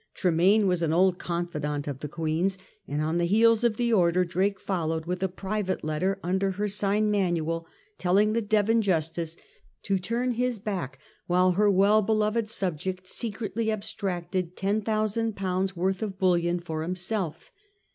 [0.15, 2.57] Tremayne was an old confidant of the Queen's;
[2.87, 6.67] and on the heels of the order Drake followed with a private letter imder her
[6.67, 7.67] sign manual
[7.99, 9.37] telling the Devon justice
[9.83, 16.01] to turn his back while her well beloved subject secretly abstracted ten thousand poimds' worth
[16.01, 17.51] of bullion for himself.